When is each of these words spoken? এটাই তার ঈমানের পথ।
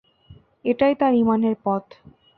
এটাই 0.65 0.93
তার 0.95 1.13
ঈমানের 1.13 1.55
পথ। 1.63 1.83